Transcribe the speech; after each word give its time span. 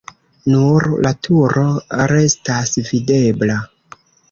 Nur 0.53 0.87
la 1.07 1.11
turo 1.27 1.67
restas 2.15 2.75
videbla. 2.91 3.61